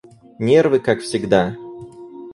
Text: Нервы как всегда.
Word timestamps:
Нервы 0.39 0.79
как 0.79 1.01
всегда. 1.01 1.55